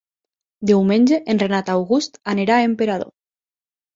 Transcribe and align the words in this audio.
Diumenge 0.69 1.19
en 1.33 1.41
Renat 1.43 1.69
August 1.75 2.19
anirà 2.35 2.57
a 2.61 2.65
Emperador. 2.71 3.13